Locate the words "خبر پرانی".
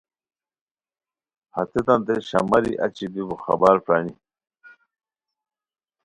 3.45-4.13